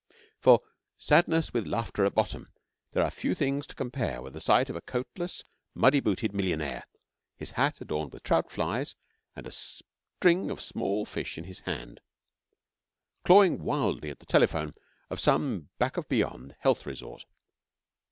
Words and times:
For 0.39 0.57
sadness 0.97 1.53
with 1.53 1.67
laughter 1.67 2.05
at 2.05 2.15
bottom 2.15 2.49
there 2.89 3.03
are 3.03 3.11
few 3.11 3.35
things 3.35 3.67
to 3.67 3.75
compare 3.75 4.19
with 4.19 4.33
the 4.33 4.41
sight 4.41 4.67
of 4.67 4.75
a 4.75 4.81
coat 4.81 5.07
less, 5.15 5.43
muddy 5.75 5.99
booted, 5.99 6.33
millionaire, 6.33 6.83
his 7.37 7.51
hat 7.51 7.79
adorned 7.81 8.11
with 8.11 8.23
trout 8.23 8.49
flies, 8.49 8.95
and 9.35 9.45
a 9.45 9.51
string 9.51 10.49
of 10.49 10.59
small 10.59 11.05
fish 11.05 11.37
in 11.37 11.43
his 11.43 11.59
hand, 11.59 11.99
clawing 13.23 13.61
wildly 13.63 14.09
at 14.09 14.17
the 14.17 14.25
telephone 14.25 14.73
of 15.11 15.19
some 15.19 15.69
back 15.77 15.97
of 15.97 16.09
beyond 16.09 16.55
'health 16.61 16.87
resort.' 16.87 17.25